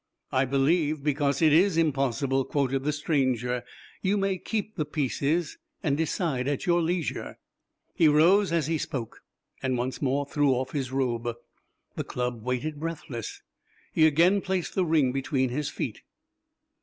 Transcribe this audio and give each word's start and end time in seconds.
"'I 0.31 0.45
believe 0.45 1.03
because 1.03 1.43
it 1.43 1.53
is 1.53 1.77
impossible,'" 1.77 2.43
quoted 2.45 2.83
the 2.83 2.91
stranger. 2.91 3.63
"You 4.01 4.17
may 4.17 4.39
keep 4.39 4.75
the 4.75 4.83
pieces 4.83 5.59
and 5.83 5.95
decide 5.95 6.47
at 6.47 6.65
your 6.65 6.81
leisure." 6.81 7.37
He 7.93 8.07
rose 8.07 8.51
as 8.51 8.65
he 8.65 8.79
spoke, 8.79 9.21
and 9.61 9.77
once 9.77 10.01
more 10.01 10.25
threw 10.25 10.53
off 10.53 10.71
his 10.71 10.91
robe. 10.91 11.29
The 11.95 12.03
Club 12.03 12.41
waited 12.41 12.79
breathless. 12.79 13.43
He 13.93 14.07
again 14.07 14.41
placed 14.41 14.73
the 14.73 14.85
ring 14.85 15.11
between 15.11 15.49
his 15.49 15.69
feet. 15.69 16.01